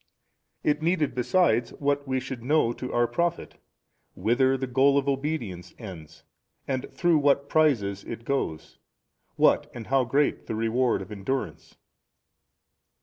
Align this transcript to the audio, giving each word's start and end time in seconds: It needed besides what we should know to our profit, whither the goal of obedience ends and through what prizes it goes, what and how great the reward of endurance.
It 0.63 0.81
needed 0.81 1.13
besides 1.13 1.73
what 1.73 2.07
we 2.07 2.19
should 2.19 2.41
know 2.41 2.73
to 2.73 2.91
our 2.91 3.05
profit, 3.07 3.57
whither 4.15 4.57
the 4.57 4.65
goal 4.65 4.97
of 4.97 5.07
obedience 5.07 5.75
ends 5.77 6.23
and 6.67 6.91
through 6.91 7.19
what 7.19 7.47
prizes 7.47 8.03
it 8.03 8.25
goes, 8.25 8.79
what 9.35 9.69
and 9.75 9.85
how 9.85 10.05
great 10.05 10.47
the 10.47 10.55
reward 10.55 11.03
of 11.03 11.11
endurance. 11.11 11.77